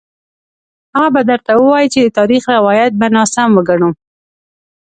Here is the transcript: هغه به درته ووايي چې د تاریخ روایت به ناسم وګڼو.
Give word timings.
هغه 0.95 1.09
به 1.15 1.21
درته 1.29 1.51
ووايي 1.57 1.87
چې 1.93 1.99
د 2.03 2.09
تاریخ 2.19 2.43
روایت 2.55 2.91
به 2.99 3.07
ناسم 3.15 3.49
وګڼو. 3.57 3.89